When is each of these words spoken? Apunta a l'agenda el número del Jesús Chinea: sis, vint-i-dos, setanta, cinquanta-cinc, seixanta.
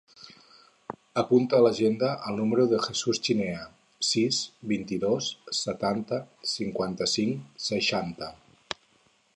Apunta 1.21 1.57
a 1.57 1.63
l'agenda 1.65 2.09
el 2.31 2.39
número 2.39 2.65
del 2.71 2.81
Jesús 2.85 3.19
Chinea: 3.27 3.61
sis, 4.13 4.41
vint-i-dos, 4.73 5.29
setanta, 5.61 6.21
cinquanta-cinc, 6.57 7.47
seixanta. 7.73 8.35